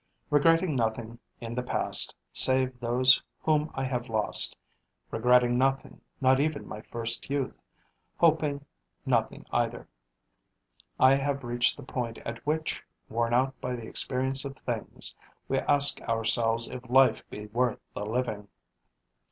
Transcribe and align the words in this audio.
Regretting 0.31 0.75
nothing 0.75 1.19
in 1.39 1.53
the 1.53 1.61
past, 1.61 2.15
save 2.33 2.79
those 2.79 3.21
whom 3.39 3.69
I 3.75 3.83
have 3.83 4.09
lost; 4.09 4.57
regretting 5.11 5.59
nothing, 5.59 6.01
not 6.19 6.39
even 6.39 6.67
my 6.67 6.81
first 6.81 7.29
youth; 7.29 7.61
hoping 8.17 8.65
nothing 9.05 9.45
either, 9.51 9.87
I 10.99 11.13
have 11.17 11.43
reached 11.43 11.77
the 11.77 11.83
point 11.83 12.17
at 12.25 12.43
which, 12.47 12.83
worn 13.09 13.31
out 13.35 13.61
by 13.61 13.75
the 13.75 13.85
experience 13.85 14.43
of 14.43 14.57
things, 14.57 15.15
we 15.47 15.59
ask 15.59 16.01
ourselves 16.01 16.67
if 16.67 16.89
life 16.89 17.21
be 17.29 17.45
worth 17.45 17.79
the 17.93 18.03
living. 18.03 18.47